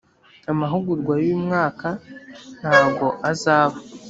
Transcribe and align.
amahugurwa 0.51 1.13
yuyu 1.21 1.39
mwaka 1.45 1.87
ntago 2.59 3.07
azaba 3.31 3.77